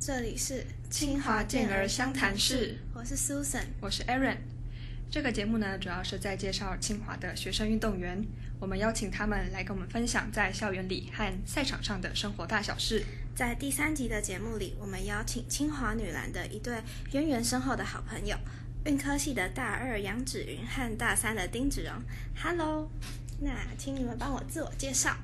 [0.00, 4.36] 这里是清华健儿湘潭市，我是 Susan，我是 Aaron。
[5.10, 8.24] 这个节目呢，主要是在介绍清华的学生运动员，
[8.60, 13.04] 我们邀请他们来跟我们分享在校园里和赛场上的生活大小事。
[13.34, 16.76] 在第三集的节目里，我们邀请清华女篮的一对
[17.12, 18.36] 渊源深厚的好朋友，
[18.86, 21.92] 运科系的大二杨芷云和大三的丁子荣。
[22.40, 22.88] Hello，
[23.40, 25.16] 那请你们帮我自我介绍。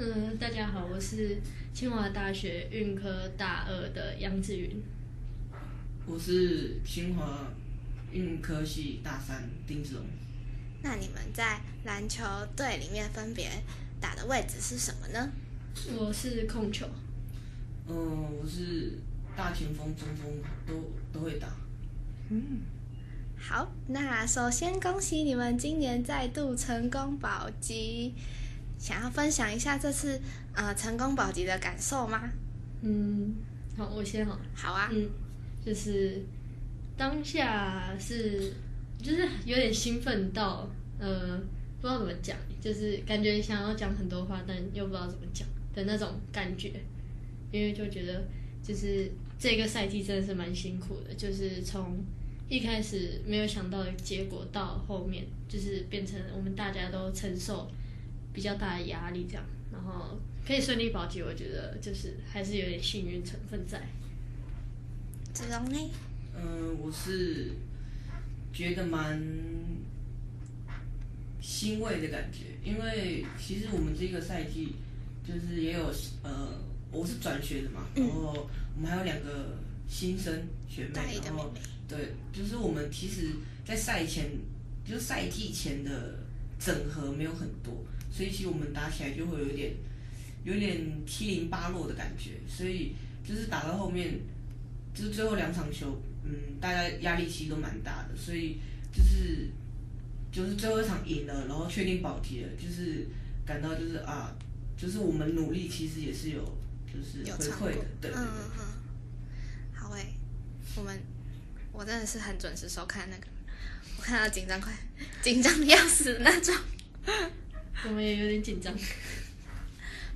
[0.00, 1.38] 嗯，大家好，我是
[1.74, 4.80] 清华大学运科大二的杨志云。
[6.06, 7.48] 我是清华
[8.12, 10.04] 运科系大三丁志荣。
[10.82, 12.22] 那你们在篮球
[12.54, 13.50] 队里面分别
[14.00, 15.32] 打的位置是什么呢？
[15.98, 16.86] 我是控球。
[17.88, 19.00] 嗯，我是
[19.36, 20.32] 大前锋、中锋
[20.64, 21.48] 都都会打。
[22.28, 22.60] 嗯，
[23.36, 28.14] 好，那首先恭喜你们今年再度成功保级。
[28.78, 30.20] 想要分享一下这次
[30.54, 32.30] 呃成功保级的感受吗？
[32.82, 33.34] 嗯，
[33.76, 34.38] 好，我先好。
[34.54, 34.88] 好啊。
[34.92, 35.10] 嗯，
[35.64, 36.22] 就是
[36.96, 38.52] 当下是
[39.02, 41.36] 就是有点兴奋到呃
[41.80, 46.72] 不知道怎么讲，就是感觉想要讲很多话，但又不知道怎么讲的那种感觉，
[47.50, 48.24] 因为就觉得
[48.62, 51.98] 就是这个赛季真的是蛮辛苦的，就是从
[52.48, 57.68] 一开始没有想到的结果到后面就是变成我们大家都承受。
[58.38, 63.84] 比较大的压力，这样，然后可以顺利保级，我觉得就是还是有点幸运成分在。
[65.34, 65.90] 子龙呢？
[66.36, 67.50] 嗯，我是
[68.52, 69.20] 觉得蛮
[71.40, 74.76] 欣慰的感觉，因为其实我们这个赛季
[75.26, 75.92] 就是也有
[76.22, 76.60] 呃，
[76.92, 79.58] 我是转学的嘛，然后我们还有两个
[79.88, 80.32] 新生
[80.68, 81.52] 学妹，然后
[81.88, 83.32] 对，就是我们其实，
[83.64, 84.30] 在赛前
[84.86, 86.20] 就是赛季前的
[86.56, 87.84] 整合没有很多。
[88.10, 89.72] 所以其实我们打起来就会有点，
[90.44, 92.32] 有点七零八落的感觉。
[92.48, 92.94] 所以
[93.26, 94.18] 就是打到后面，
[94.94, 98.16] 就是最后两场球，嗯，大家压力其实都蛮大的。
[98.16, 98.58] 所以
[98.92, 99.50] 就是
[100.32, 103.06] 就是最后一场赢了，然后确定保级了，就是
[103.46, 104.34] 感到就是啊，
[104.76, 106.42] 就是我们努力其实也是有
[106.86, 108.18] 就是回馈的，对对对。
[109.74, 110.14] 好诶，
[110.76, 111.00] 我们
[111.72, 113.26] 我真的是很准时收看那个，
[113.96, 114.72] 我看到紧张快
[115.22, 116.54] 紧张的要死那种。
[117.86, 118.74] 我们也有点紧张。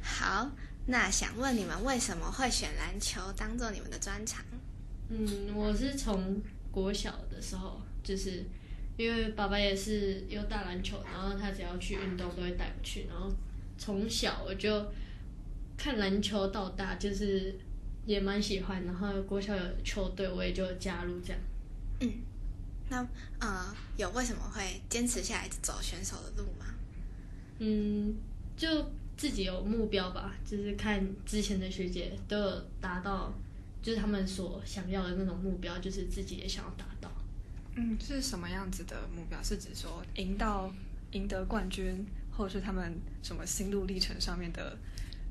[0.02, 0.50] 好，
[0.86, 4.44] 那想问你们为什么会选篮球当做你们的专长？
[5.08, 6.40] 嗯，我是从
[6.70, 8.44] 国小的时候，就是
[8.96, 13.30] 因为爸爸也是有打篮球，然后他只要去运动都会带我去，然后
[13.78, 14.90] 从小我就
[15.76, 17.56] 看篮球到大，就是
[18.04, 21.40] 也蛮喜欢，然后国小有球队我也就加入这样。
[22.00, 22.10] 嗯，
[22.88, 23.06] 那
[23.38, 26.66] 呃，有为什么会坚持下来走选手的路吗？
[27.58, 28.14] 嗯，
[28.56, 33.32] 就自己有目标吧，就是看之前的学姐都有达到，
[33.80, 37.10] 就是他们所想要的那种目标，就是自己也想要达到。
[37.76, 39.40] 嗯，是什么样子的目标？
[39.42, 40.72] 是指说赢到
[41.12, 42.04] 赢得冠军，
[42.36, 44.76] 或者是他们什么心路历程上面的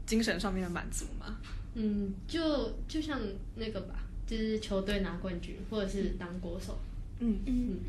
[0.05, 1.37] 精神上面的满足吗？
[1.73, 3.19] 嗯，就就像
[3.55, 6.79] 那个吧，就是球队拿冠军，或者是当国手。
[7.19, 7.79] 嗯嗯，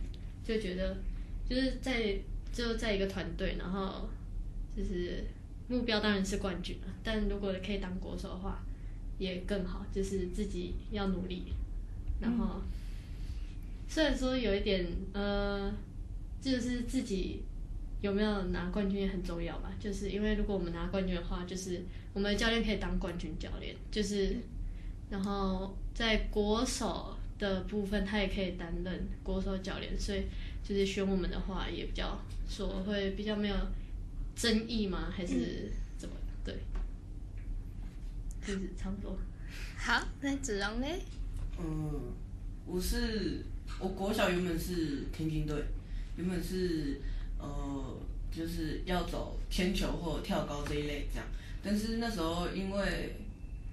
[0.45, 0.97] 就觉得
[1.49, 2.19] 就是在
[2.53, 4.09] 就在一个团队，然后。
[4.77, 5.25] 就是
[5.69, 8.63] 目标当然是冠军了，但如果可以当国手的话，
[9.19, 9.85] 也更好。
[9.93, 11.45] 就是自己要努力，
[12.21, 12.61] 然后
[13.89, 15.73] 虽然说有一点呃，
[16.41, 17.43] 就是自己
[18.01, 19.71] 有没有拿冠军也很重要吧。
[19.79, 21.83] 就是因为如果我们拿冠军的话，就是
[22.15, 24.37] 我们的教练可以当冠军教练，就是
[25.11, 30.23] 然后在国手的部分，他也可以担任国手教练，所以
[30.65, 32.19] 就是选我们的话，也比较
[32.49, 33.57] 说会比较没有。
[34.35, 35.13] 争议吗？
[35.15, 36.15] 还是怎么？
[36.45, 36.57] 对，
[38.41, 39.17] 就是差不多。
[39.77, 40.87] 好，那子荣呢？
[41.59, 42.13] 嗯，
[42.67, 43.45] 我是
[43.79, 45.63] 我国小原本是田径队，
[46.17, 47.01] 原本是
[47.39, 47.97] 呃
[48.31, 51.27] 就是要走铅球或跳高这一类这样，
[51.63, 53.17] 但是那时候因为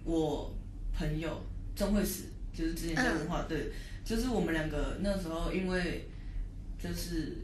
[0.03, 0.53] 我
[0.95, 1.41] 朋友
[1.75, 3.71] 郑慧史，就是之前在文化队，
[4.03, 6.07] 就是我们两个那时候因为
[6.77, 7.38] 就是。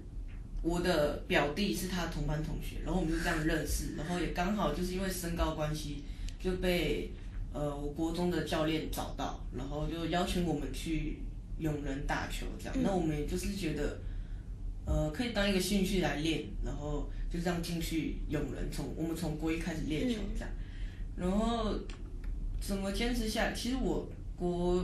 [0.66, 6.04] 我的表弟是他同班同学，然后我们就这样认识，然后也刚好就是因为身高关系，
[6.40, 7.12] 就被
[7.54, 11.20] 呃我国中的教练找到，然后就邀请我们去
[11.60, 12.76] 永仁打球这样。
[12.82, 14.00] 那我们也就是觉得，
[14.88, 20.50] 呃，可以当一个兴趣来练，然后就这样进去永仁，从我们从国一开始练球这样。
[21.16, 21.76] 然后
[22.60, 23.54] 怎么坚持下来？
[23.54, 24.84] 其实我国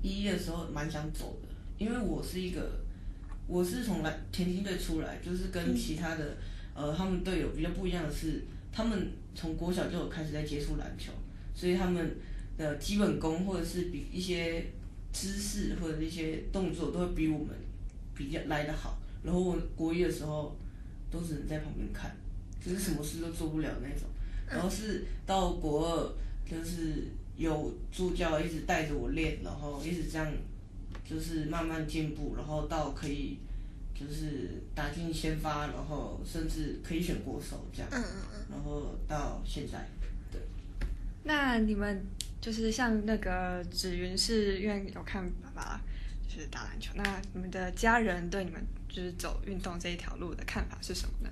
[0.00, 2.87] 一的时候蛮想走的，因为我是一个。
[3.48, 6.36] 我是从来田径队出来，就是跟其他的
[6.74, 11.10] 呃他们队友比较不一样的是，他们从国小就有开始在接触篮球，
[11.54, 12.16] 所以他们
[12.58, 14.66] 的基本功或者是比一些
[15.12, 17.48] 姿势或者一些动作都会比我们
[18.14, 18.98] 比较来得好。
[19.24, 20.54] 然后我国一的时候
[21.10, 22.14] 都只能在旁边看，
[22.64, 24.06] 就是什么事都做不了那种。
[24.46, 26.12] 然后是到国二，
[26.48, 30.30] 就是有助教一直带着我练，然后一直这样，
[31.04, 33.38] 就是慢慢进步，然后到可以
[33.94, 37.88] 就是打进先发，然后甚至可以选国手这样。
[37.92, 38.46] 嗯嗯嗯。
[38.50, 39.88] 然后到现在，
[40.30, 40.40] 对。
[41.24, 42.04] 那你们
[42.40, 45.80] 就是像那个紫云，是因为有看爸爸
[46.28, 51.30] 就是打篮球，那你们的家人对你们就是走运动这一条路的看法是什么呢？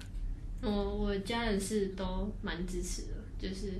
[0.62, 3.75] 我我家人是都蛮支持的，就是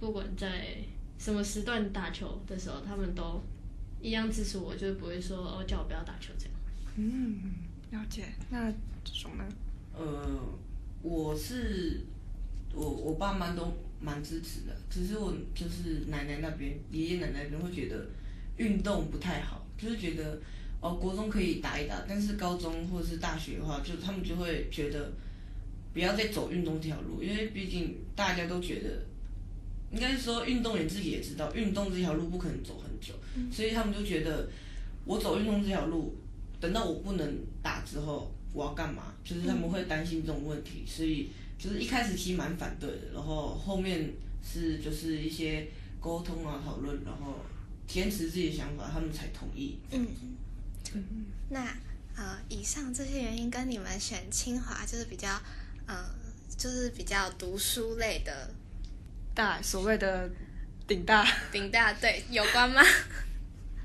[0.00, 0.76] 不管在
[1.18, 3.40] 什么时段打球的时候，他们都
[4.00, 6.54] 一样支持我，就是不会说哦叫我不要打球这样。
[6.96, 7.54] 嗯，
[7.90, 8.24] 了解。
[8.50, 8.70] 那
[9.04, 9.44] 这种呢？
[9.96, 10.40] 呃，
[11.02, 12.00] 我是
[12.74, 18.06] 我我爸妈都蛮支持的，只是我就是奶奶那边爷爷奶奶那边会觉得
[18.56, 20.40] 运动不太好，就是觉得
[20.80, 25.12] 哦国中可以打一打，但是高中或者是大学的话，就他们就会觉得
[25.92, 29.04] 不要再走运动这条路，因为毕竟大家都觉得，
[29.92, 33.14] 应该是说运动员自己也知道，运动这条路不可能走很久，
[33.50, 34.48] 所以他们就觉得
[35.04, 36.16] 我走运动这条路，
[36.60, 39.14] 等到我不能打之后，我要干嘛？
[39.24, 44.12] 就是他们会担心这种问题，所以就是一开始其实蛮反对的，然后后面
[44.42, 45.68] 是就是一些
[46.00, 47.36] 沟通啊讨论，然后
[47.86, 49.78] 坚持自己的想法，他们才同意。
[49.90, 50.06] 嗯
[50.92, 51.24] 嗯。
[51.50, 51.64] 那
[52.16, 55.40] 呃，以上这些原因跟你们选清华就是比较，
[55.86, 56.04] 呃，
[56.56, 58.50] 就是比较读书类的
[59.38, 60.28] 大所谓的
[60.88, 62.82] 顶大顶大对有关吗？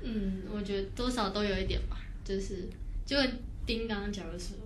[0.02, 2.68] 嗯，我觉得多少都有一点吧，就是
[3.06, 4.56] 就跟丁刚刚讲的说，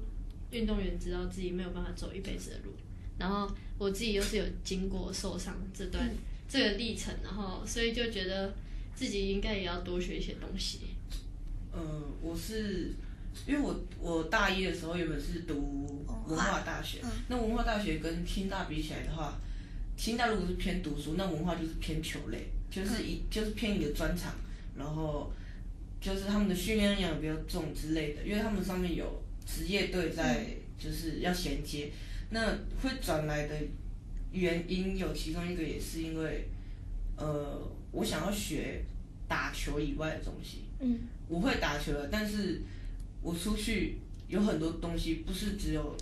[0.50, 2.72] 运动员知道自己没有办法走一辈子的路，
[3.18, 3.46] 然后
[3.76, 6.10] 我自己又是有经过受伤这段、
[6.48, 8.54] 这个历程，然后所以就觉得
[8.94, 10.80] 自己应该也要多学一些东西。
[11.74, 12.94] 嗯，我是
[13.46, 19.38] 因为我我大一的时候原本是读文化大学，那文化大学跟清大比起来的话，
[19.98, 24.32] 清大如果是偏读书，那文化就是偏球类，就是一就是偏你的专长，
[24.78, 25.32] 然后
[26.00, 30.46] 就是他们的训练量比较重之类的，因为他们上面有职业队在，
[30.78, 31.90] 就是要衔接。
[32.30, 32.46] 那
[32.80, 33.56] 会转来的
[34.30, 36.48] 原因有其中一个也是因为，
[37.16, 38.84] 呃，我想要学
[39.26, 40.58] 打球以外的东西。
[40.78, 41.00] 嗯。
[41.26, 42.62] 我会打球了，但是
[43.20, 43.98] 我出去
[44.28, 45.96] 有很多东西，不是只有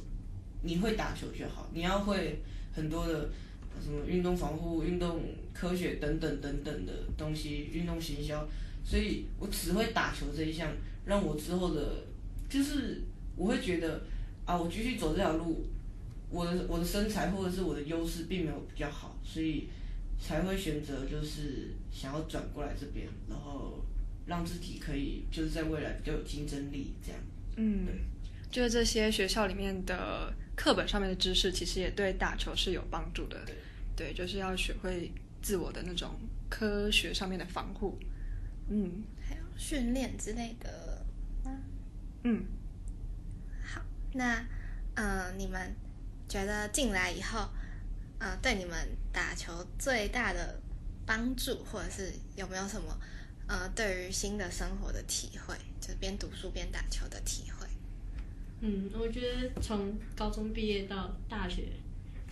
[0.63, 2.41] 你会打球就好，你要会
[2.73, 3.29] 很多的
[3.83, 5.21] 什么运动防护、运动
[5.53, 8.47] 科学等等等等的东西，运动行销。
[8.85, 10.71] 所以我只会打球这一项，
[11.05, 12.05] 让我之后的，
[12.49, 13.03] 就是
[13.35, 14.03] 我会觉得
[14.45, 15.67] 啊，我继续走这条路，
[16.31, 19.69] 我的我的身材或者是我的优势并没有比较好，所以
[20.21, 23.85] 才会选择就是想要转过来这边，然后
[24.25, 27.21] 让自己可以就是在未来比较有竞争力这样。
[27.57, 27.87] 嗯，
[28.51, 33.37] 就是这些学校里面的课本上面的知识，其实也对打球是有帮助的。
[33.45, 33.55] 对，
[34.15, 35.13] 就是要学会
[35.43, 36.11] 自我的那种
[36.49, 37.99] 科学上面的防护。
[38.69, 41.05] 嗯，还有训练之类的
[41.45, 41.57] 吗？
[42.25, 42.45] 嗯，
[43.65, 43.81] 好，
[44.13, 44.45] 那
[44.95, 45.75] 呃，你们
[46.29, 47.49] 觉得进来以后，
[48.19, 48.77] 呃，对你们
[49.13, 50.61] 打球最大的
[51.07, 52.99] 帮助，或者是有没有什么
[53.47, 57.67] 呃，对于新的生活的体会，就是边读书边打球的体会？
[58.61, 61.69] 嗯，我觉得从高中毕业到大学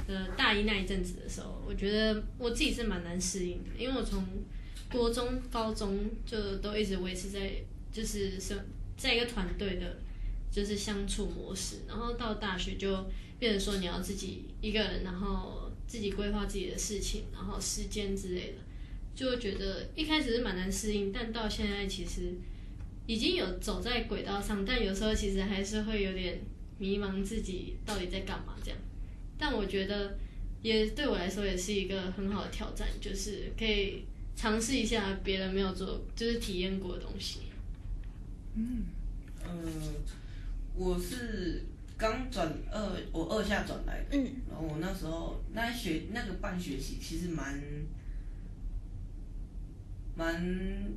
[0.07, 4.25] 的大一那一阵子的时候，我觉得我自己是蛮难适应的，因为我从
[4.91, 7.53] 国中、高中就都一直维持在
[7.93, 8.59] 就是生
[8.97, 9.97] 在一个团队的，
[10.51, 13.07] 就是相处模式，然后到大学就
[13.39, 18.59] 变成说你要自己一个人，然后自己规划自己的事情，然后时间之类的，
[19.15, 22.35] 就会觉得一开始是蛮难适应，但到现在其实
[23.07, 26.41] 已经有走在轨道上，但有时候其实还是会有点
[26.79, 28.79] 迷茫自己到底在干嘛这样，
[29.39, 30.17] 但我觉得
[30.63, 34.05] 也对我来说也是一个很好的挑战，就是可以。
[34.37, 37.43] 尝试一下别人没有做，就是体验过的东西。
[38.57, 38.83] 嗯，
[39.41, 39.49] 呃，
[40.75, 41.63] 我是
[41.97, 44.19] 刚转二，我二下转来的。
[44.19, 44.25] 嗯。
[44.51, 47.63] 然后我那时候那学那个半学期，其实蛮
[50.17, 50.45] 蛮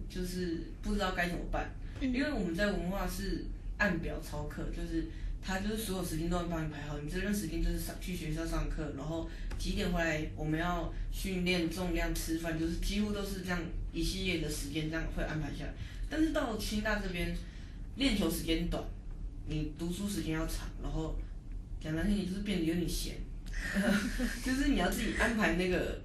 [0.10, 1.70] 就是不知道该怎么办，
[2.01, 3.46] 因为我们在文化是
[3.77, 5.06] 按表操课，就是
[5.41, 9.29] 他就是所有时间都会帮你排好，你这段时间就是上去学校上课，然后。
[9.58, 10.24] 几点回来？
[10.36, 13.60] 我们要训练重量、吃饭，就是几乎都是这样
[13.91, 15.74] 一系列的时间这样会安排下来。
[16.08, 17.36] 但是到清大这边，
[17.96, 18.84] 练球时间短，
[19.48, 21.17] 你读书时间要长，然后
[21.82, 23.15] 讲难听点就是变得有点闲，
[24.46, 26.01] 就是你要自己安排那个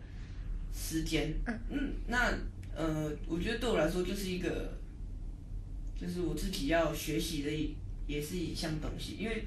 [0.75, 1.35] 时间。
[1.69, 2.33] 嗯，那
[2.75, 4.73] 呃，我觉得对我来说就是一个，
[6.01, 7.75] 就是我自己要学习的一
[8.13, 9.45] 也是一项东西，因为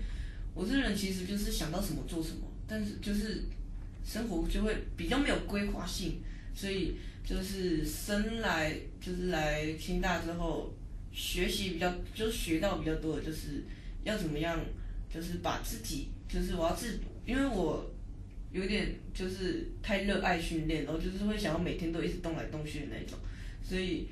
[0.54, 3.44] 我这个人其实就是想到什么做什么，但是就是
[4.04, 6.22] 生活就会比较没有规划性，
[6.54, 10.74] 所以就是生来就是来清大之后
[11.12, 13.64] 学习比较就学到比较多的就是
[14.04, 14.60] 要怎么样，
[15.14, 17.90] 就是把自己就是我要自因为我。
[18.52, 23.20] 有点就是太热爱训练，然后就是会想要每天都一直动来动去的那种，
[23.62, 24.08] 所以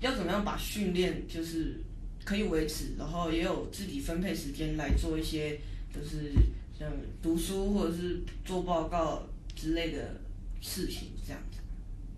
[0.00, 1.80] 要怎么样把训练就是
[2.24, 5.58] 可以维持，然后也有自己分配时间来做一些
[5.92, 6.32] 就是
[6.78, 6.90] 像
[7.22, 9.22] 读书或者是做报告
[9.54, 10.20] 之类的
[10.60, 11.58] 事情这样子。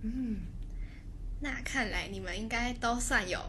[0.03, 0.37] 嗯，
[1.41, 3.41] 那看来你们应该都算有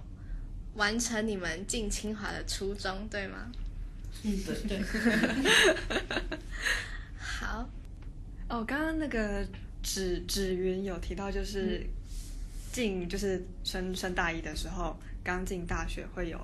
[0.75, 3.51] 完成你们进清华的初衷，对吗？
[4.23, 4.81] 嗯，对对。
[7.17, 7.69] 好。
[8.49, 9.47] 哦，刚刚那个
[9.81, 11.83] 指指云有提到，就是
[12.71, 16.39] 进就是升升大一的时候，刚进大学会有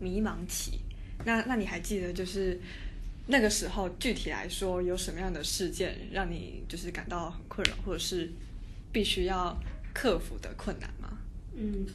[0.00, 0.80] 迷茫期。
[1.24, 2.60] 那那你还记得就是
[3.26, 8.30] 那个时候具体来说有什么样的事件让你就是感到很困扰，或者是
[8.92, 9.56] 必须要
[9.94, 11.18] 克服的困难吗？
[11.56, 11.86] 嗯，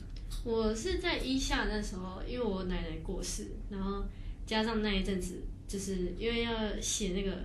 [0.44, 4.06] 我是在一下那时候，因为我奶奶过世，然后
[4.46, 7.44] 加上那一阵子就是因为要写那个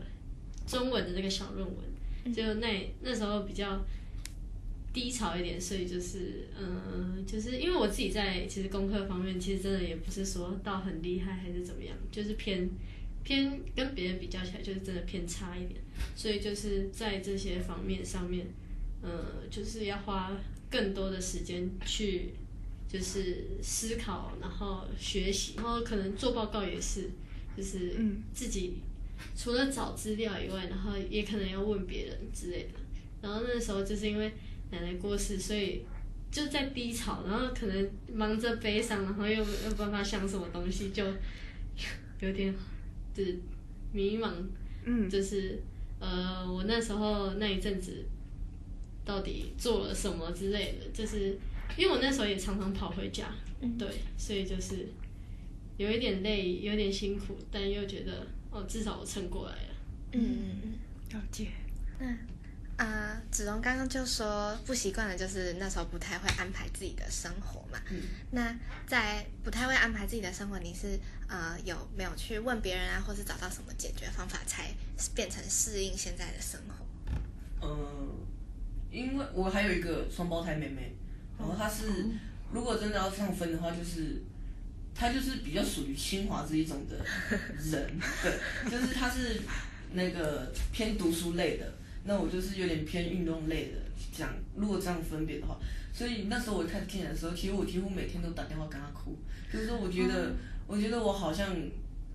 [0.66, 1.76] 中文的那个小论文。
[2.32, 3.84] 就那那时候比较
[4.94, 12.70] 低潮一点，所以就是嗯，就是因为我自己在其实功课方面，其实真的也不是说到很厉害还是怎么样，就是偏
[13.24, 15.80] 偏跟别人比较起来，就是真的偏差一点。
[16.14, 18.46] 所以就是在这些方面上面，
[19.02, 19.10] 嗯，
[19.50, 20.30] 就是要花
[20.70, 22.30] 更多的时间去
[22.88, 27.10] 就是思考，然后学习，然后可能做报告也是，
[27.56, 27.96] 就是
[28.32, 28.74] 自己。
[29.36, 32.80] 除了找资料以外，然后也可能要问别人之类的。
[33.22, 34.32] 然后那时候就是因为
[34.74, 35.82] 奶奶过世，所以
[36.30, 41.04] 就在低潮，然后可能忙着悲伤，然后又没有办法想什么东西，就
[42.20, 42.52] 有点
[43.14, 43.38] 就是
[43.92, 44.32] 迷茫。
[44.84, 45.62] 嗯，就是
[45.98, 48.04] 呃，我那时候那一阵子
[49.04, 51.38] 到底做了什么之类的，就是
[51.76, 53.88] 因为我那时候也常常跑回家，嗯对，
[54.18, 54.88] 所以就是
[55.76, 58.26] 有一点累，有点辛苦，但又觉得。
[58.56, 59.68] 哦，至少我撑过来了。
[60.12, 60.78] 嗯，
[61.10, 61.48] 了解。
[61.98, 62.18] 那啊，
[63.34, 67.80] 子龙刚刚就说不习惯的，就是那时候不太会安排自己的生活嘛。
[67.90, 68.00] 嗯。
[68.30, 74.72] 那在不太会安排自己的生活，你是呃有没有去问别人啊，或是找到什么解决方法，才
[75.16, 76.86] 变成适应现在的生活？
[77.66, 78.24] 嗯，
[78.92, 80.94] 因为我还有一个双胞胎妹妹，
[81.36, 81.86] 然后她是
[82.52, 84.22] 如果真的要这样分的话，就是。
[84.96, 86.96] 她就是比较属于清华这一种的
[87.58, 89.40] 人，对，就是她是
[89.90, 93.78] 那个偏读书类的，那我就是有点偏运动类的。
[94.12, 95.58] 讲如果这样分别的话，
[95.92, 99.16] 所以那时候我开始进来的时候，其实我几乎每天都打电话跟他哭，
[99.52, 100.32] 就是说我觉得，
[100.66, 101.56] 我觉得我好像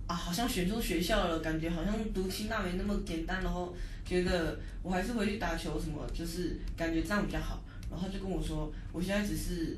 [0.06, 7.62] 啊，好像选错学校了，感觉好像读清大没那么简单，然后觉得我还是回去打球什么，就是感觉这样比较好。
[7.90, 9.76] 然后就跟我说，我现在只是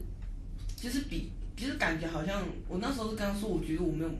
[0.76, 1.30] 就是比。
[1.54, 4.10] 就是感觉好像我那时候是跟他说，我觉得我没有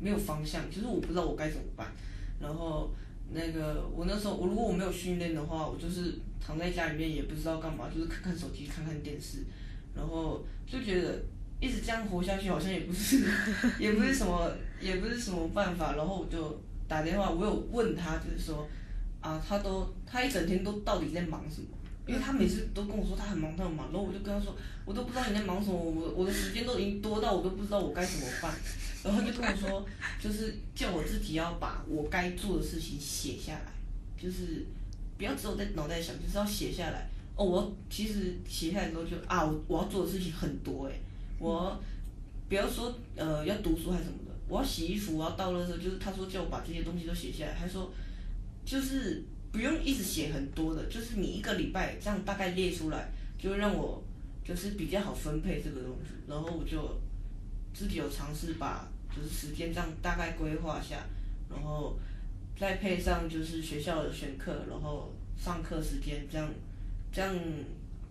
[0.00, 1.92] 没有方向，就是我不知道我该怎么办。
[2.40, 2.90] 然后
[3.32, 9.44] 那个我那时候我如果我没有训练的话，我就是躺在家里面也不知道干嘛，就是看看手机看看电视，
[9.94, 11.22] 然后就觉得
[11.60, 13.24] 一直这样活下去好像也不是
[13.78, 15.94] 也不是什么也不是什么办法。
[15.94, 18.66] 然后我就打电话，我有问他，就是说
[19.20, 21.68] 啊，他都他一整天都到底在忙什么？
[22.06, 28.52] 因为他每次都跟我说他很忙，他很忙，然后我就跟他说，我都不知道你在忙什么，我我的时间都已经多到我都不知道我该怎么办，
[29.02, 29.86] 然后就跟我说，
[30.20, 33.72] 就是叫我自己要把我该做的事情写下来，
[34.20, 34.66] 就是
[35.16, 37.08] 不要只有在脑袋想，就是要写下来。
[37.36, 41.00] 哦，我其实写下来之后就啊，我我要做的事情很多诶，
[41.38, 41.80] 我
[42.48, 47.92] 不要说呃要读书还是什么的，我要洗衣服，我要倒垃圾，就是他说叫我把这些东西都写下来，还说
[48.64, 49.22] 就是。
[49.52, 54.00] 不用一直写很多的，就是你一个礼拜这样大概列出来，就让我
[54.44, 56.12] 就是比较好分配这个东西。
[56.28, 56.96] 然后我就
[57.74, 60.96] 自己有尝试把就是时间这样大概规划下，
[61.50, 61.98] 然后
[62.58, 66.48] 再配上就是学校的选课，然后上课时间这样
[67.12, 67.34] 这样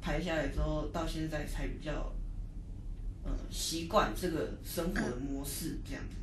[0.02, 2.12] 排下来之后，到现在才比较
[3.24, 6.16] 呃习惯这个生活的模式这样子。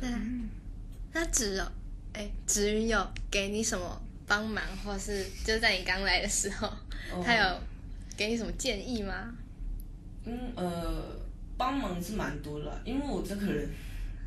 [0.00, 0.48] 嗯，
[1.12, 1.64] 那只有。
[2.12, 6.68] 哎，子云有给你什么帮忙，或是就是在你刚来的时候，
[7.24, 7.60] 他有
[8.16, 9.32] 给你什么建议吗？
[10.24, 11.19] 嗯呃，
[11.60, 13.68] 帮忙是蛮多的，因为我这个人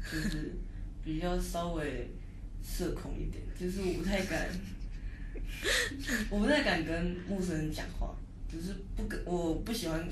[0.05, 0.53] 就是
[1.03, 2.07] 比较稍微
[2.63, 4.47] 社恐一点，就是我不太敢，
[6.29, 8.15] 我不太敢跟陌生人讲话，
[8.47, 10.07] 就是不跟我不喜欢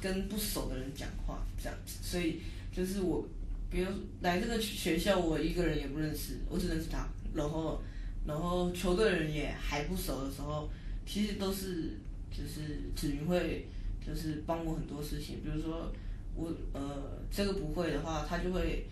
[0.00, 2.40] 跟不熟的人讲话这样子，所以
[2.72, 3.26] 就是我，
[3.68, 3.88] 比如
[4.20, 7.82] 来这个学校，我一个人也不认识，我只认识他，然后
[8.24, 10.70] 然后球队人也还不熟的时候，
[11.04, 11.98] 其实都是
[12.30, 13.66] 就是子云会
[14.06, 15.92] 就是帮我很多事情，比如说
[16.40, 18.86] 我呃这个不会的话，他就会。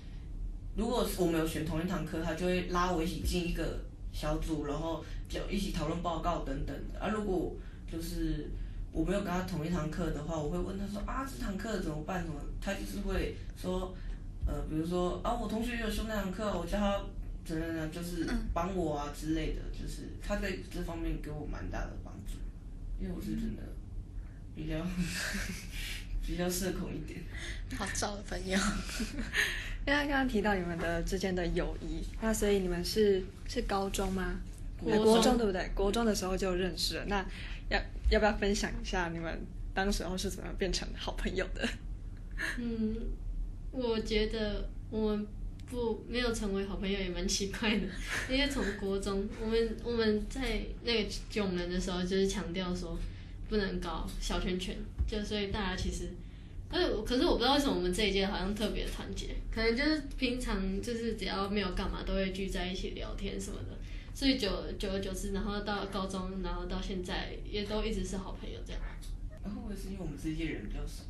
[0.76, 3.80] 如果我们有选同一堂课，他就会拉我一起进一个
[4.12, 7.00] 小组，然后就一起讨论报告等等的。
[7.00, 7.56] 啊，如果
[7.90, 8.48] 就是
[8.92, 12.24] 我没有跟他同一堂课的话，我会问他说啊，这堂课怎么办？
[12.24, 12.40] 怎么？
[12.60, 13.92] 他就是会说，
[14.46, 17.02] 呃，比如说啊，我同学有修那堂课，我叫他
[17.44, 18.24] 怎样怎样，就是
[18.54, 19.62] 帮我啊之类的。
[19.72, 22.38] 就是他在这方面给我蛮大的帮助，
[23.02, 23.62] 因为我是真的
[24.54, 24.76] 比较
[26.28, 27.18] 比较社恐一点。
[27.76, 28.56] 好找的朋友。
[29.86, 34.40] 因 为刚刚提到你们的之间的友谊，那所以你们是是高中吗？
[34.80, 35.68] 国中对不对？
[35.74, 37.04] 国中的时候就认识了。
[37.06, 37.24] 那
[37.68, 37.80] 要
[38.10, 39.40] 要不要分享一下你们
[39.74, 41.68] 当时候是怎么变成好朋友的？
[42.58, 42.94] 嗯，
[43.72, 45.26] 我觉得我们
[45.68, 47.86] 不没有成为好朋友也蛮奇怪的，
[48.30, 52.96] 因为从国中我们我们在那个囧人的时候就是强调说
[53.48, 54.76] 不能搞小圈圈，
[55.08, 56.10] 就所以大家其实。
[56.70, 63.78] 可是，可是我不知道为什么我们这一届好像特别团结，可能就是平常就是只要没有干嘛，都会聚在一起聊天什么的，
[64.12, 68.82] 所以久久而久之，然后到高中，然后到现在也都一直是好朋友这样。
[69.42, 71.04] 会不会是因为我们这届人比较少？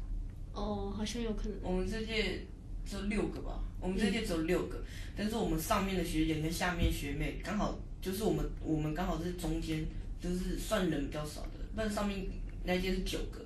[0.53, 1.59] 哦，好像有可能。
[1.61, 2.47] 我们这届
[2.87, 4.81] 只有六个吧，我们这届只有六个，
[5.17, 9.85] 但是我们上面的学姐跟下面学妹刚好就是我们，我们刚好是中间，
[10.21, 12.25] 就是算人比较少的，但上面
[12.63, 13.45] 那届是九个，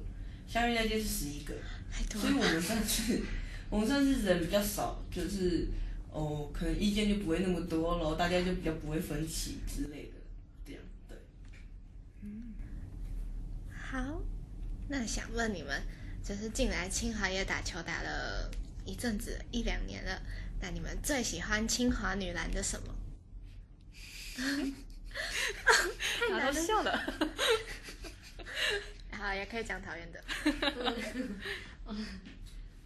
[0.49, 1.55] 下面那届是十一个。
[2.19, 3.23] 所以我们算是，
[3.69, 5.69] 我们算是人比较少，就是
[6.11, 10.13] 哦，可能意见就不会那么多然后大家就比较不会分歧之类的，
[10.67, 11.19] 这样对。
[12.23, 12.55] 嗯，
[13.71, 14.23] 好，
[14.89, 15.83] 那想问你们，
[16.25, 18.51] 就是进来清华也打球打了
[18.87, 20.23] 一阵子，一两年了，
[20.61, 22.95] 那你们最喜欢清华女篮的什么？
[26.19, 27.15] 太难笑了。
[29.23, 30.21] 好，也可以讲讨厌的。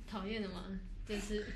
[0.07, 0.64] 讨厌的吗？
[1.09, 1.46] 就是，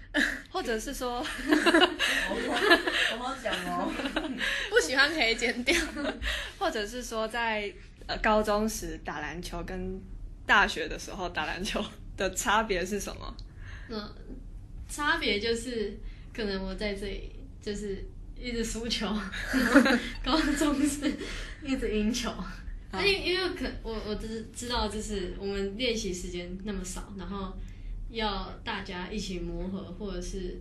[0.51, 3.93] 或者是说，好好讲哦。
[4.71, 5.79] 不喜欢可以剪掉。
[6.59, 7.71] 或者是说，在
[8.07, 10.01] 呃高中时打篮球跟
[10.47, 11.85] 大学的时候打篮球
[12.17, 13.37] 的差别是什么？
[13.91, 14.15] 嗯，
[14.89, 15.95] 差别就是
[16.33, 18.03] 可能我在这里就是
[18.35, 19.07] 一直输球，
[20.25, 21.13] 高中是
[21.63, 22.33] 一直赢球。
[22.99, 27.57] 因因为可我我只是知道，就是我们练习时间那么少，然后
[28.11, 30.61] 要大家一起磨合，或者是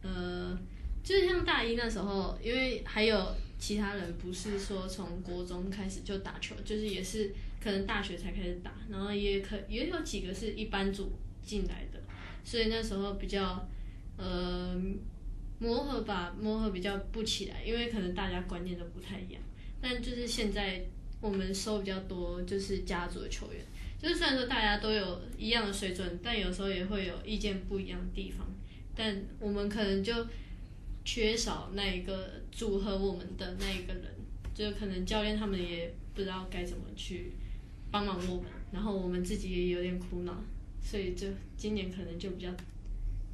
[0.00, 0.56] 呃，
[1.02, 11.10] 就是像大一那时候，因为还有其他人不是说从国中开始就打球，就是也是可能大学才开始打，然后也可也有几个是一班组
[11.42, 12.00] 进来的，
[12.44, 13.68] 所以那时候比较
[14.16, 14.80] 呃
[15.58, 19.42] 磨合吧，磨合比较不起来，因为可能大家观念都不太一样，
[19.80, 20.86] 但就是现在。
[21.20, 23.64] 我们收比较多，就是家族的球员。
[23.98, 28.46] 就是虽然说大家都有一样的水准，但有时候也会有意见不一样的地方。
[28.96, 30.26] 但我们可能就
[31.04, 34.04] 缺少那一个组合我们的那一个人，
[34.54, 37.32] 就可能教练他们也不知道该怎么去
[37.90, 40.42] 帮忙我们，然后我们自己也有点苦恼，
[40.82, 42.50] 所以就今年可能就比较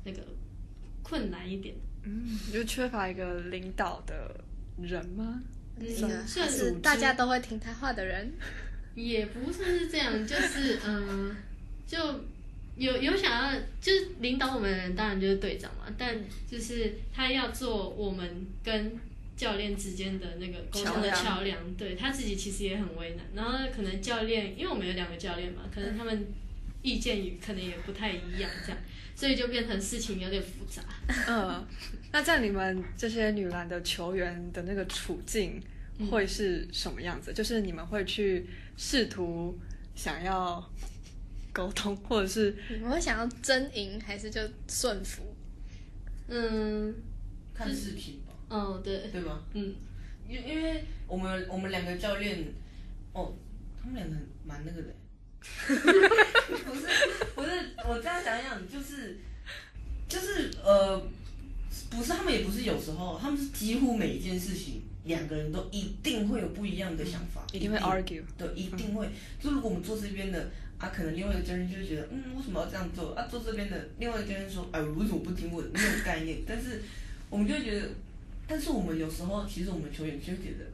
[0.05, 0.20] 那个
[1.03, 1.75] 困难一点。
[2.03, 4.44] 嗯，就缺乏一个领导的
[4.81, 5.42] 人吗？
[6.26, 8.32] 算是大家都会听他话的人，
[8.94, 11.36] 也不算是这样，就是嗯，
[11.86, 11.98] 就
[12.76, 15.92] 有有想要就是领导我们的人，当然就是队长嘛。
[15.98, 16.16] 但
[16.50, 18.98] 就是他要做我们跟
[19.36, 23.26] 教练之间的那个沟通的桥梁，对他自己其实也很为难。
[23.34, 26.26] 然后可能教练，因为我们有两个教练嘛，可能他们
[26.80, 28.78] 意见也可能也不太一样，这样，
[29.14, 30.82] 所以就变成事情有点复杂。
[31.28, 31.66] 嗯。
[32.12, 35.62] 那在你们这些女篮的球员的那个处境
[36.11, 37.33] 会是什么样子？
[37.33, 39.59] 就是你们会去试图
[39.95, 40.64] 想要
[41.53, 45.23] 沟通，或者是你们会想要争赢，还是就顺服？
[46.29, 46.95] 嗯，
[47.53, 48.33] 看视频吧。
[48.49, 49.42] 哦，对，对吧？
[49.53, 49.75] 嗯，
[50.27, 52.45] 因因为我们我们两个教练，
[53.12, 53.35] 哦，
[53.79, 54.95] 他们两个蛮那个的。
[56.64, 56.87] 不是
[57.35, 57.51] 不是，
[57.87, 59.19] 我这样想想，就是
[60.09, 61.07] 就是呃。
[61.90, 69.08] 不是，他们也不是有时候，他们是几乎每一件事情，两个人都一定会有不一样的想法，一定会 argue，对，一定会。
[69.40, 73.26] 就如果我们做这边的啊，可能另外一个教练就会觉得，嗯，为什么要这样做啊？
[73.30, 76.38] 做这边的另外一个教练说，哎，为什么不听我的那种概念？
[76.46, 76.82] 但是
[77.30, 77.88] 我们就会觉得，
[78.46, 80.66] 但是我们有时候其实我们球员就会觉得，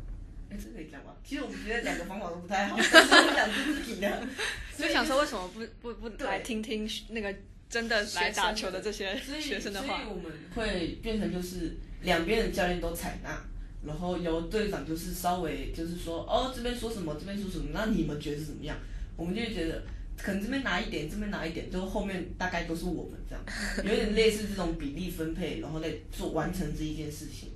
[0.51, 1.13] 哎，这可以讲吗？
[1.25, 4.27] 其实我们觉得两个方法都不太好，但是我们想自己的，
[4.77, 7.35] 就想说为什么不不不对来听听那个
[7.73, 10.09] 真的来打球的这些所以学生的话所以？
[10.11, 13.43] 我们会变成就是两边的教练都采纳，
[13.83, 18.77] 然后由队长就是稍微就是说哦这边说什么这边说什么，那你们觉得怎么样？
[19.17, 19.83] 我们就会觉得
[20.19, 23.43] 可能这边拿一点，这边拿一点，就后面大概都是我们这样，
[23.89, 27.49] 有点类似这种比例分配，然后再做完成这一件事情，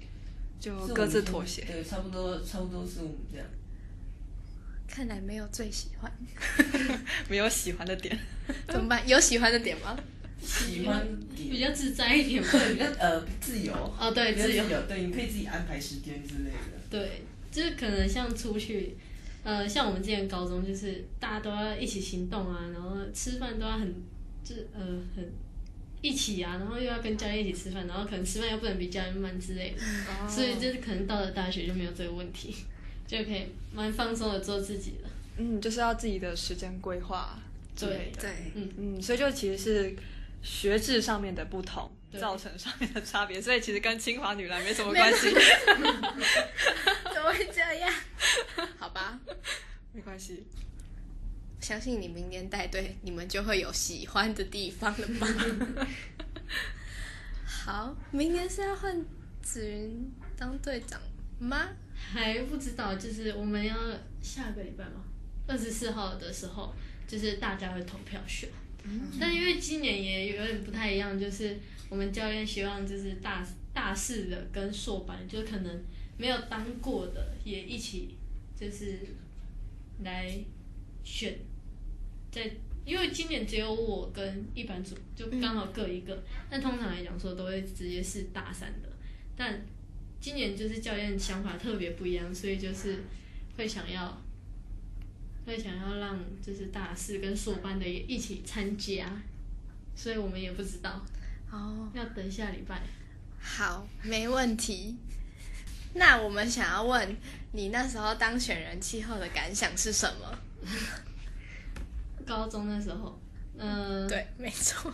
[0.58, 1.62] 就各自妥协。
[1.62, 3.46] 对，差不多差不多是我们这样。
[4.88, 6.10] 看来没有最喜欢，
[7.28, 8.18] 没有喜欢的点，
[8.68, 9.06] 怎么办？
[9.08, 9.96] 有喜欢的点吗？
[10.42, 12.48] 喜欢比较自在一点吧。
[12.52, 14.64] 对比较 呃自由哦，对，自由。
[14.86, 16.78] 对，你可以自己安排时间之类的。
[16.88, 18.96] 对，就是可能像出去，
[19.42, 23.92] 呃，像我们之前高中，就是大家都要一起行动啊，然后吃饭都要很，
[24.44, 24.80] 就是呃
[25.16, 25.32] 很
[26.00, 29.82] 一起啊，然后又要跟教练一起吃饭，然后可能吃饭又不能比教练慢之类的，
[30.22, 32.54] 哦所以就是可能到了大学就没有这个问题，
[33.06, 35.10] 就可以蛮放松的做自己了。
[35.38, 37.38] 嗯，就是要自己的时间规划
[37.74, 38.22] 之类的。
[38.22, 39.96] 对，嗯嗯，所以就其实是
[40.42, 45.28] 学制上面的不同，造成上面的差别，所以其实跟清华女篮没什么关系，
[47.12, 47.92] 怎么会这样？
[48.78, 49.18] 好吧，
[49.92, 50.44] 没关系。
[51.60, 55.86] 相信你明年带队，你们就会有喜欢的地方了吧？
[57.44, 59.04] 好，明年是要换
[59.42, 61.00] 子云当队长
[61.40, 61.68] 吗？
[62.12, 63.76] 还不知道，就是我们要
[64.22, 65.04] 下个礼拜吗？
[65.46, 66.74] 二十四号的时候，
[67.06, 68.48] 就是大家会投票选。
[69.18, 71.56] 但因为今年也有点不太一样，就是
[71.88, 75.82] 我们教练希望就是大大四的跟硕班，就可能
[76.16, 78.16] 没有当过的也一起
[78.58, 79.00] 就是
[80.04, 80.32] 来
[81.02, 81.36] 选，
[82.30, 82.50] 在
[82.84, 88.88] 因为今年只有我跟一班组就刚好各一个，但通常来讲说都会直接是大三的，
[89.36, 89.60] 但
[90.20, 93.04] 今年就是教练想法特别不一样，所以就是
[93.56, 94.20] 会想要
[95.46, 99.10] 会想要让就是大四跟硕班的也一起参加，
[99.94, 101.04] 所以我们也不知道，
[101.50, 102.82] 哦，要等下礼拜。
[103.40, 104.96] 好，没问题。
[105.94, 107.16] 那我们想要问
[107.52, 110.38] 你那时候当选人气候的感想是什么？
[112.26, 113.18] 高中那时候，
[113.56, 114.92] 嗯、对，没错。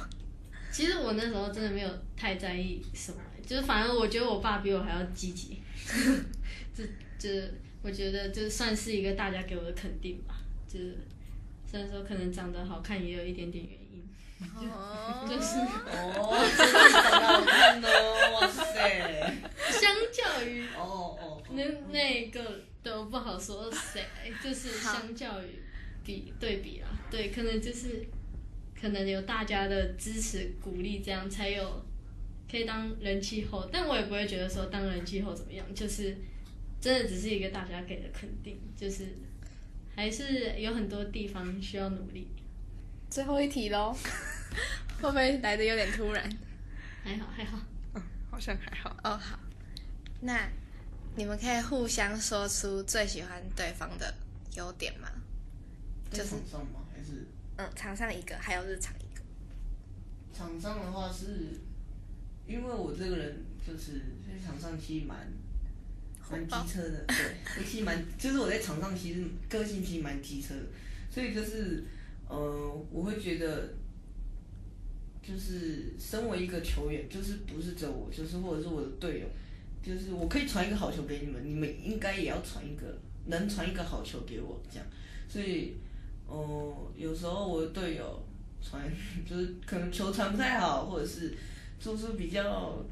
[0.70, 5.60] 其实我那时候真的没有太在意什么，就是反正我觉得我爸比我还要积极，
[6.74, 6.84] 这
[7.18, 7.50] 这
[7.82, 10.36] 我觉得就算是一个大家给我的肯定吧，
[10.68, 10.96] 就是
[11.66, 14.04] 虽然说可能长得好看也有一点点原因，
[14.70, 19.34] 哦， 就是哦，真的长得好看哦， 哇塞！
[19.70, 24.04] 相较于哦哦，那那个都不好说谁，
[24.42, 25.62] 就是相较于
[26.04, 28.06] 比对比啊，对，可能就是
[28.80, 31.84] 可能有大家的支持鼓励，这样才有
[32.52, 36.14] 可以当人气后，但我也不会觉得说当人气后怎么样，就是
[36.78, 39.06] 真的只是一个大家给的肯定，就是
[39.96, 42.28] 还是有很多地方需要努力，
[43.08, 43.96] 最后一题喽，
[45.00, 46.30] 会不会来的有点突然？
[47.02, 47.58] 还好还好，
[47.94, 48.94] 嗯好像还好。
[49.02, 49.40] 哦，好，
[50.20, 50.46] 那
[51.16, 54.14] 你们可以互相说出最喜欢对方的
[54.56, 55.08] 优点吗？
[56.10, 56.80] 就是场上吗？
[56.94, 59.22] 还是嗯，场上一个，还有日常一个。
[60.34, 61.58] 场上的话是，
[62.46, 65.30] 因为我这个人就是在场上其实蛮
[66.30, 67.16] 蛮机车的，对，
[67.58, 70.62] 我其实蛮，就是我在场上其实个性其实蛮机车的，
[71.10, 71.84] 所以就是
[72.28, 73.74] 呃，我会觉得。
[75.24, 79.26] 就是身为一个球员，就是不是只有我，就是或者是我的队友，
[79.80, 84.86] 就是我可以传一个好球给你们，你们应该也要传一个，能传一个好球给我，这样。
[85.28, 85.76] 所以，
[86.26, 88.20] 哦、有时候我的队友
[88.60, 88.82] 传
[89.24, 91.32] 就是可能球传不太好，或者是
[91.82, 92.84] 做出比较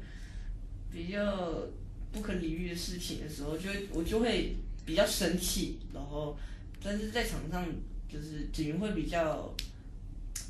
[0.91, 1.65] 比较
[2.11, 6.37] 不可理喻的事情的时候，就会我就会比较生气，然后
[6.83, 7.65] 但是在场上
[8.09, 9.55] 就是子云会比较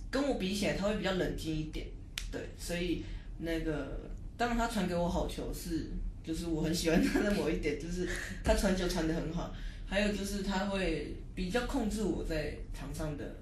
[0.10, 1.86] 跟我比起来，他会比较冷静一点，
[2.32, 3.04] 对，所以
[3.38, 5.92] 那个当然他传给我好球是
[6.24, 8.10] 就是我很喜欢他的某一点，就是
[8.44, 9.54] 他传球传得很好，
[9.86, 13.36] 还有就是他会比较控制我在场上的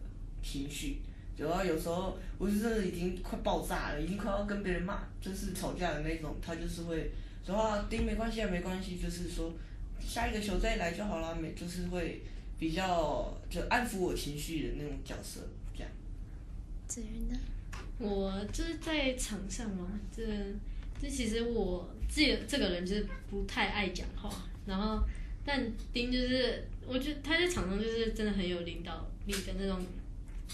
[0.43, 0.97] 情绪。
[1.39, 7.11] 然后有时候我是真的已经快爆炸了，已经快要跟别人骂，就是吵架的那种，他就是会
[7.45, 9.53] 说啊，丁没关系啊，没关系，就是说
[9.99, 12.21] 下一个球再来就好了，没就是会
[12.59, 15.41] 比较就安抚我情绪的那种角色，
[15.73, 15.89] 这样。
[16.87, 17.39] 子云呢？
[17.99, 20.23] 我就是在场上嘛，这
[21.01, 24.29] 这其实我自己这个人就是不太爱讲话，
[24.65, 25.03] 然后
[25.45, 29.79] 但丁就是我觉得他在场上就是真的很有领导力的那种，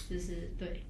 [0.08, 0.82] 就是对，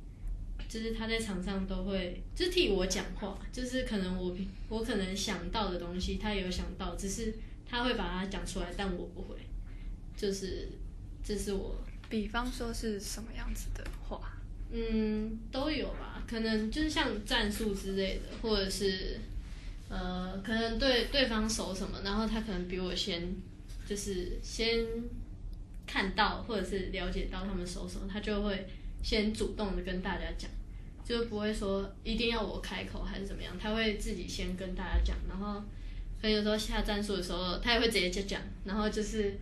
[0.69, 4.37] 就是他在场上都会就是替我讲话，就是可能我
[4.69, 7.35] 我可能想到的东西他也有想到，只是
[7.69, 9.37] 他会把它讲出来，但我不会，
[10.17, 10.69] 就是
[11.25, 11.77] 这是我
[12.09, 14.33] 比方说是什么样子的话？
[14.71, 19.19] 嗯都有吧，可能就是像战术之类的，或者是
[19.89, 23.33] 呃可能对对方守什么，然后他可能比我先
[23.89, 24.85] 就是先
[25.87, 28.67] 看到或者是了解到他们守什么，他就会
[29.07, 30.51] 先主动的跟大家讲。
[31.05, 35.61] 就不会说一定要我开口还是怎么样，他会自己先跟大家讲，然后
[36.21, 39.39] 可能有时候下战术的时候，他也会直接就讲，然后就是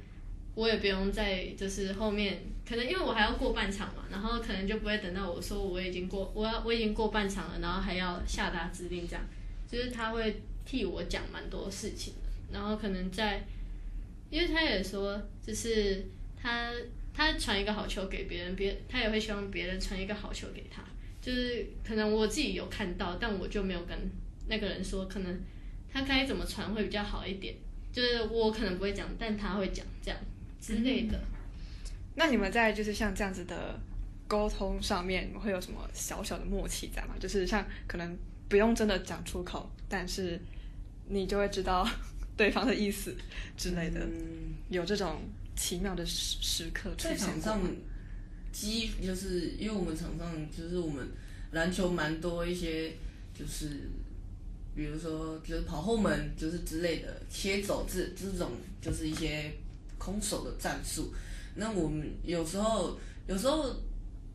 [0.55, 9.24] 我也不用再就是后面可能因为我还要过半场嘛，然后可能就不会等到我说我已经过我要我已经过半场了，然后还要下达指令这样，
[9.66, 12.12] 就是他会替我讲蛮多事情，
[12.53, 13.42] 然后可能在，
[14.29, 16.05] 因为他也说就是
[16.37, 16.70] 他
[17.14, 20.83] 他传一个好球给别人，别他也会希望别人传一个好球给他。
[21.22, 23.96] 就是可能我自己有看到，但我就没有跟
[24.48, 25.40] 那个人说，可能
[25.90, 27.55] 他该怎么传会比较好一点。
[27.92, 30.20] 就是我可能不会讲，但他会讲这样
[30.61, 31.18] 之类的。
[32.16, 33.81] 那你们在就是像这样子的
[34.27, 37.14] 沟通上面，会有什么小小的默契在吗？
[37.20, 40.40] 就是像可能不用真的讲出口，但是
[41.09, 41.88] 你就会知道
[42.36, 43.14] 对方的意思
[43.56, 45.22] 之类的，嗯有这种
[45.56, 47.60] 奇妙的时时刻出现场上。
[48.52, 51.08] 基就是因为我们场上就是我们
[51.50, 52.92] 篮球蛮多一些
[53.36, 53.90] 就是，
[54.76, 59.52] 比如说就是跑后门就是之类的切走这这种就是一些
[59.98, 61.12] 空手的战术。
[61.56, 63.74] 那我们有时候有时候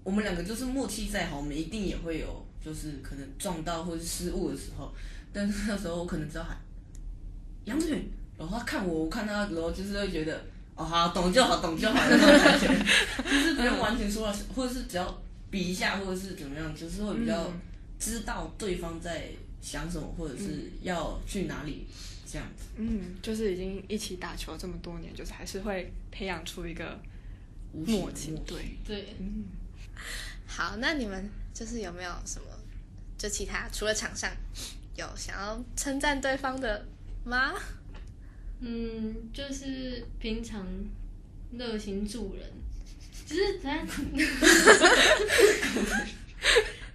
[0.03, 4.93] 我们两个就是默契再好，我们一定也会有就是可能撞到或者失误的时候。
[5.31, 6.57] 但是那时候我可能知道喊
[7.69, 10.43] 杨子允，然后他看我，我看他，然后就是会觉得。
[10.75, 12.67] 哦，好，懂就好，懂就好那种感觉，
[13.29, 17.51] 就是不用完全说了，或者是只要比一下，或者是怎么样，就是会比较
[17.99, 19.29] 知道对方在
[19.62, 21.86] 想什么，或者是要去哪里
[22.25, 22.63] 这样子。
[22.77, 26.97] 嗯，就是已经一起打球这么多年，就是还是会培养出一个
[27.73, 28.34] 默契。
[28.47, 29.43] 对对，嗯。
[30.47, 32.47] 好，那你们就是有没有什么，
[33.17, 34.32] 就其他除了场上
[34.95, 36.86] 有想要称赞对方的
[37.30, 37.54] 吗？
[38.60, 40.65] 嗯，就是平常
[41.52, 42.44] 热心助人，
[43.26, 43.86] 就是大家，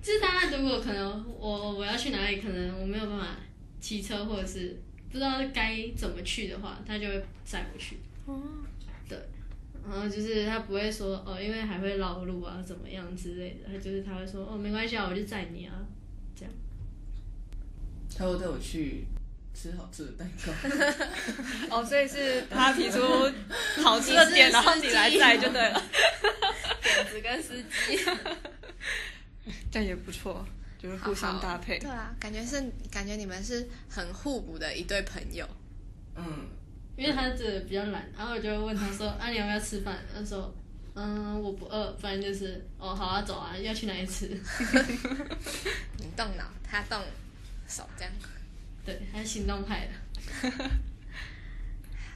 [0.03, 3.37] 就是大家如果可能，我我要去哪里，可能我没有办法
[3.81, 4.77] 骑车，或者是
[5.09, 7.97] 不知道该怎么去的话，他就会载我去。
[8.27, 8.43] 哦，
[9.09, 9.19] 对，
[9.89, 15.73] 然后就是他不会说哦，因为还会绕路啊，怎么样之类的，他就是他会说哦，没关系啊，我就载你啊，
[16.37, 16.53] 这样。
[18.15, 19.07] 他会带我去。
[19.55, 20.53] 吃好吃的蛋糕
[21.79, 23.01] 哦，所以是 他提出
[23.83, 25.81] 好吃的点，然后你来载就对了。
[26.83, 27.99] 点子跟司机，
[29.71, 30.45] 这样也不错，
[30.79, 31.79] 就是互相搭配。
[31.79, 35.49] 对啊，感觉是感觉你们是很互补的一对朋友。
[36.17, 36.47] 嗯，
[36.97, 40.55] 因为他这比较懒，然后我就问他说：“啊，你要不要吃饭？”他说
[40.95, 44.27] ：“嗯，我不饿。”反正就是哦，好啊，走啊，要去哪里吃？
[45.99, 47.01] 你动脑，他动
[47.67, 48.13] 手，这样。
[48.85, 49.93] 对，他是行动派的。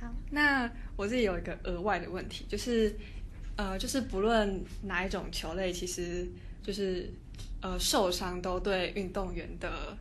[0.00, 2.94] 好，那我自己有一个额外的问题，就是，
[3.56, 6.28] 呃，就是不论哪一种球类，其实
[6.62, 7.10] 就是
[7.60, 9.96] 呃受伤都对运动员的，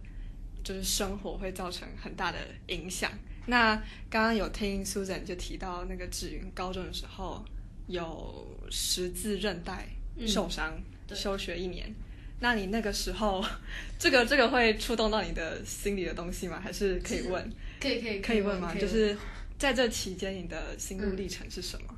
[0.63, 3.11] 就是生活会造成很大的影响。
[3.47, 3.75] 那
[4.09, 7.43] 刚刚有听 Susan 就提到，那个志云高中的时候
[7.87, 9.87] 有十字韧带
[10.27, 10.73] 受伤，
[11.15, 11.95] 休学一年。
[12.39, 13.43] 那你那个时候，
[13.97, 16.59] 这个这个会触动到你的心里的东西吗？
[16.59, 17.51] 还是可以问？
[17.79, 18.73] 可以可以可以问吗？
[18.75, 19.17] 就是
[19.57, 21.95] 在这期间，你的心路历程是什么？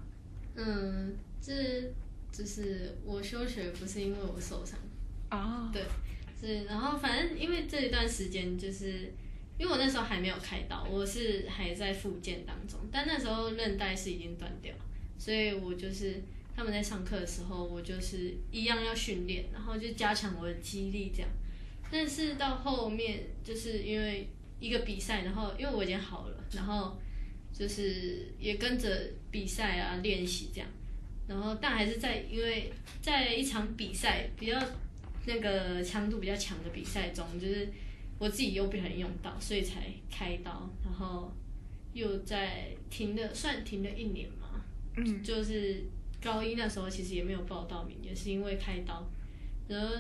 [0.55, 1.53] 嗯，这
[2.31, 4.79] 就是我休学不是因为我受伤
[5.29, 5.83] 啊，对，
[6.39, 9.13] 是然后反正因为这一段时间，就是
[9.57, 14.73] 因为我那时候还没有开刀，我是还在复健当中，但那时候韧带是已经断掉，
[15.17, 16.21] 所以我就是。
[16.59, 21.31] 他们在上课的时候，我就是一样要训练，然后就加强我的肌力这样。
[21.89, 24.27] 但是到后面，就是因为
[24.59, 26.99] 一个比赛，然后因为我已经好了，然后
[27.53, 30.69] 就是也跟着比赛啊练习这样。
[31.29, 34.61] 然后但还是在因为在一场比赛比较
[35.27, 37.69] 那个强度比较强的比赛中，就是
[38.17, 41.31] 我自己又不小心用到，所以才开刀，然后
[41.93, 44.61] 又在停了，算停了一年嘛。
[44.97, 45.85] 嗯，就是。
[46.21, 49.09] 高一那时候其实也没有报到名，也是因为开刀。
[49.67, 49.95] 然后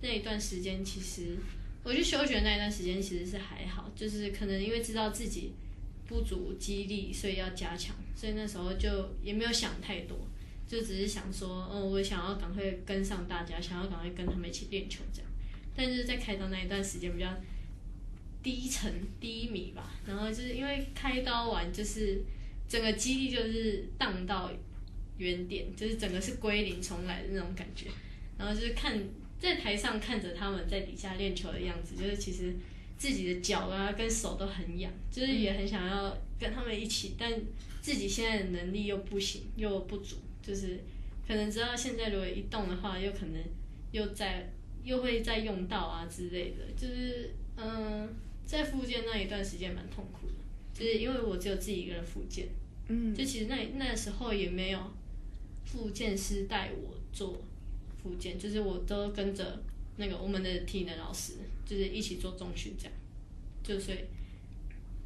[0.00, 1.36] 那一段时间，其实
[1.82, 5.52] 我去休学那一段时间其实是还好，就是可能因为知道自己
[6.06, 10.18] 不足肌力，所以要加强，所以那时候就也没有想太多，
[10.66, 15.30] 就只是想说，嗯，我想要赶快跟上大家，想要赶快跟他们一起练球这样。
[15.74, 17.34] 但是在开刀那一段时间比较
[18.42, 22.22] 低沉低迷吧，然后就是因为开刀完就是。
[22.68, 24.50] 整个肌力就是荡到
[25.18, 27.86] 原点，就是整个是归零重来的那种感觉。
[28.38, 29.02] 然后就是看
[29.38, 32.54] 在台上看着他们在底下练球的样子，就是其实
[32.98, 37.32] 自己的脚啊跟手都很痒，就是也很想要跟他们一起，但
[37.80, 40.80] 自己现在的能力又不行又不足，就是
[41.26, 43.42] 可能知道现在如果一动的话，又可能
[43.92, 44.52] 又在
[44.84, 48.08] 又会再用到啊之类的，就是嗯，
[48.44, 50.34] 在复健那一段时间蛮痛苦的，
[50.74, 52.48] 就是因为我只有自己一个人复健，
[52.88, 54.78] 嗯，就其实那那时候也没有
[55.66, 57.42] 复健师带我做
[58.02, 59.62] 复健，就是我都跟着
[59.96, 61.34] 那个我们的体能老师，
[61.66, 62.92] 就是一起做中训这样，
[63.62, 63.98] 就所以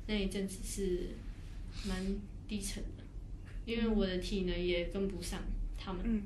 [0.06, 1.08] 那一阵子是
[1.88, 2.04] 蛮
[2.46, 3.04] 低沉的，
[3.64, 5.42] 因为我的体能也跟不上
[5.76, 6.22] 他们，嗯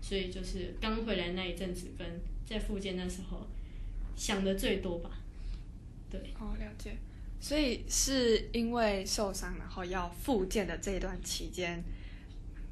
[0.00, 3.46] 所以就是刚回来那一阵子跟在复健那时候
[4.16, 5.10] 想的最多吧，
[6.10, 6.20] 对。
[6.40, 6.96] 哦，了解。
[7.40, 11.82] 所以是因为受伤，然后要复健的这一段期间，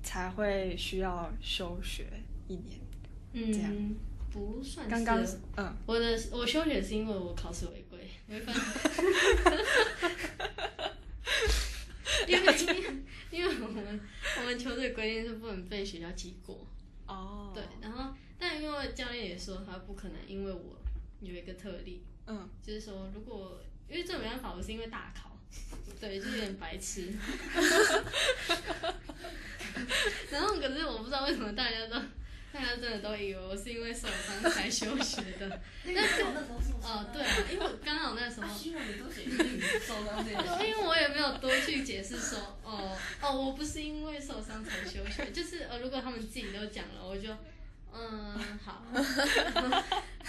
[0.03, 2.07] 才会需要休学
[2.49, 2.79] 一年。
[3.33, 3.97] 这样嗯，
[4.33, 4.91] 不算是。
[4.91, 5.25] 刚刚
[5.57, 8.55] 嗯，我的我休学是因为我考试违规，违反。
[12.27, 12.83] 因为因为
[13.31, 14.01] 因为我们
[14.39, 16.67] 我们球队规定是不能被学校记过，
[17.07, 20.77] 哦，对，然后但因为教练也说他不可能因为我
[21.21, 25.37] 有一个特例，嗯，就是说如果因为这没办法，我是因为大考，
[26.01, 27.13] 对，就有点白痴。
[30.73, 31.97] 可是我不知道为什么大家都
[32.53, 35.61] 大家真的都以为我是因为受伤才休学的。
[35.85, 38.71] 那时候那时候受伤哦，对啊，因为我刚好那时候受伤
[40.65, 40.71] 因。
[40.71, 47.31] 为我也没有多去解释说，哦哦，我不是因为受伤才休学，就是呃，如果他们自己都讲了，我就
[47.93, 48.85] 嗯好，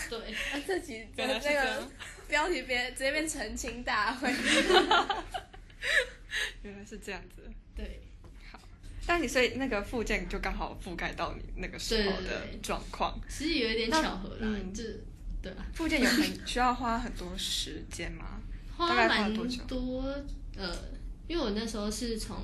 [0.09, 1.89] 对，啊这集这样
[2.27, 4.31] 标题别直接变澄清大会。
[6.63, 7.49] 原来是这样子。
[7.75, 8.00] 对，
[9.05, 13.19] 但你所以那个附件就刚好覆盖到你那个时候的状况。
[13.27, 14.73] 其实有一点巧合啦，嗯。
[14.73, 14.83] 就
[15.41, 18.39] 对啊，附件有很需要花很多时间吗？
[18.77, 19.33] 花蛮
[19.67, 20.03] 多
[20.55, 20.75] 呃，
[21.27, 22.37] 因为我那时候是从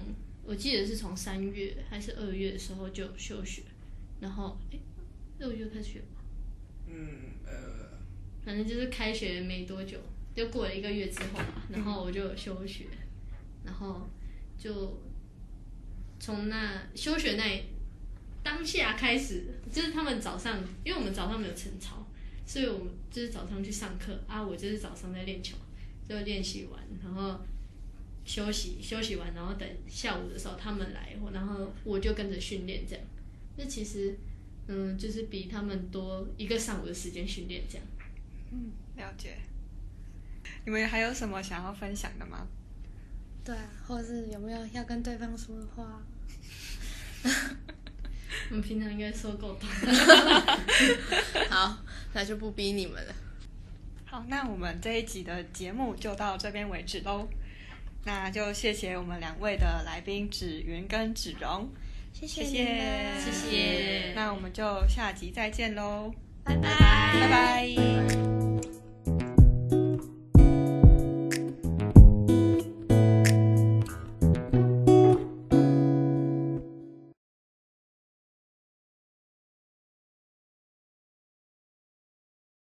[0.44, 3.62] 我记得是从三月还是二月的时候就休学，
[4.20, 4.80] 然后诶
[5.40, 6.22] 六月开始学吧，
[6.88, 7.08] 嗯
[7.46, 8.00] 呃，
[8.44, 10.00] 反正就是开学没多久，
[10.34, 12.86] 就过了一个月之后嘛，然后我就休学，
[13.64, 14.10] 然后
[14.58, 15.00] 就
[16.20, 17.64] 从那休学那
[18.44, 22.06] 当下开始，就是他们早上，因为我们早上没有晨操，
[22.46, 25.58] 所以我们就是早上去上课啊，我就是早上在练球，
[26.08, 27.40] 就练习完，然后
[28.26, 33.06] 休息休息完，然后等下午的时候他们来，然后我就跟着训练这样。
[33.58, 34.16] 那其实，
[34.68, 37.86] 嗯，就是比他们多一个上午的时间训练这样。
[38.52, 39.38] 嗯，了解。
[40.66, 42.48] 你们还有什么想要分享的吗？
[43.48, 46.02] 对啊，或是有没有要跟对方说的话？
[48.50, 49.70] 我们平常应该说够多。
[51.50, 51.78] 好，
[52.12, 53.16] 那就不逼你们了。
[54.06, 57.26] 好，那我们这一集的节目就到这边为止喽。
[58.04, 61.70] 那就谢谢我们两位的来宾芷云跟芷蓉，
[62.12, 62.66] 谢谢谢
[63.22, 66.70] 谢谢谢那我们就下集再见喽，拜拜，
[67.22, 68.37] 拜拜。